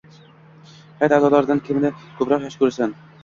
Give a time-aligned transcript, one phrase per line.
[1.01, 2.97] Hay’at a’zolaridan kimni ko’proq yaxshi ko’rasan?